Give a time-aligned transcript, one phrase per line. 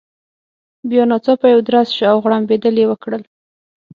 [0.89, 3.23] بیا ناڅاپه یو درز شو، او غړمبېدل يې وکړل.